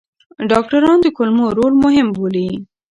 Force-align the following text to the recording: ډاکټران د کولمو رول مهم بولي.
ډاکټران 0.49 0.97
د 1.01 1.07
کولمو 1.17 1.45
رول 1.57 1.73
مهم 1.83 2.07
بولي. 2.15 2.49